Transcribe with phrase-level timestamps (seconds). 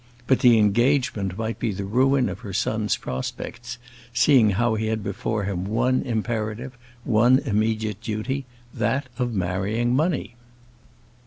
[0.25, 3.77] But the engagement might be the ruin of her son's prospects,
[4.11, 10.33] seeing how he had before him one imperative, one immediate duty that of marrying money.